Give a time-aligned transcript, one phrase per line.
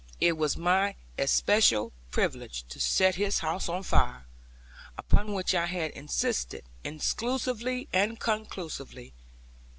[0.19, 4.25] It was my especial privilege to set this house on fire;
[4.97, 9.13] upon which I had insisted, exclusively and conclusively.